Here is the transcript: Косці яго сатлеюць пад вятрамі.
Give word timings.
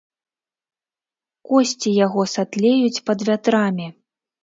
Косці 1.51 1.89
яго 2.05 2.27
сатлеюць 2.35 3.03
пад 3.11 3.19
вятрамі. 3.33 3.87